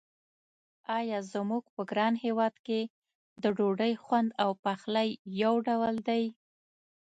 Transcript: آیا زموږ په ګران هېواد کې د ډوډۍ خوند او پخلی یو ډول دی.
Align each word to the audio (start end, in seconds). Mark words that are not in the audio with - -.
آیا 0.97 1.19
زموږ 1.33 1.63
په 1.75 1.81
ګران 1.89 2.13
هېواد 2.25 2.55
کې 2.65 2.81
د 3.43 3.45
ډوډۍ 3.57 3.93
خوند 4.03 4.29
او 4.43 4.49
پخلی 4.63 5.09
یو 5.41 5.53
ډول 5.67 5.95
دی. 6.09 6.23